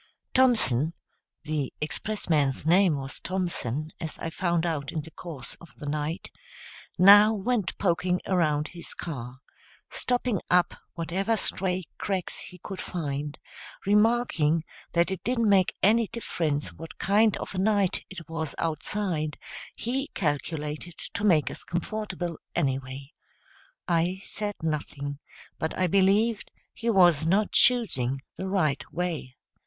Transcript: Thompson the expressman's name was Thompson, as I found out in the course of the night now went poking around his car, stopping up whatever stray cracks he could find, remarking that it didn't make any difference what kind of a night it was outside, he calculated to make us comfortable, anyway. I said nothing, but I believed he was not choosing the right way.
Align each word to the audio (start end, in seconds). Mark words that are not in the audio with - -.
Thompson 0.33 0.93
the 1.43 1.71
expressman's 1.79 2.65
name 2.65 2.95
was 2.97 3.19
Thompson, 3.19 3.91
as 3.99 4.17
I 4.17 4.31
found 4.31 4.65
out 4.65 4.91
in 4.91 5.01
the 5.01 5.11
course 5.11 5.53
of 5.61 5.75
the 5.75 5.85
night 5.85 6.31
now 6.97 7.35
went 7.35 7.77
poking 7.77 8.19
around 8.25 8.69
his 8.69 8.95
car, 8.95 9.41
stopping 9.91 10.41
up 10.49 10.73
whatever 10.95 11.37
stray 11.37 11.83
cracks 11.99 12.39
he 12.39 12.57
could 12.57 12.81
find, 12.81 13.37
remarking 13.85 14.63
that 14.93 15.11
it 15.11 15.23
didn't 15.23 15.47
make 15.47 15.75
any 15.83 16.07
difference 16.07 16.73
what 16.73 16.97
kind 16.97 17.37
of 17.37 17.53
a 17.53 17.59
night 17.59 18.03
it 18.09 18.27
was 18.27 18.55
outside, 18.57 19.37
he 19.75 20.07
calculated 20.15 20.97
to 20.97 21.23
make 21.23 21.51
us 21.51 21.63
comfortable, 21.63 22.39
anyway. 22.55 23.11
I 23.87 24.19
said 24.23 24.55
nothing, 24.63 25.19
but 25.59 25.77
I 25.77 25.85
believed 25.85 26.49
he 26.73 26.89
was 26.89 27.27
not 27.27 27.51
choosing 27.51 28.23
the 28.35 28.49
right 28.49 28.83
way. 28.91 29.35